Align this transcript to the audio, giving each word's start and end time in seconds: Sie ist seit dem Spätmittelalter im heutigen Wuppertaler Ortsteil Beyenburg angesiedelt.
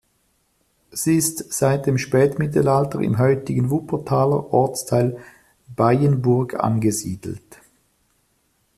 Sie 0.89 1.15
ist 1.17 1.53
seit 1.53 1.85
dem 1.85 1.99
Spätmittelalter 1.99 2.99
im 3.01 3.19
heutigen 3.19 3.69
Wuppertaler 3.69 4.51
Ortsteil 4.51 5.19
Beyenburg 5.75 6.55
angesiedelt. 6.55 7.61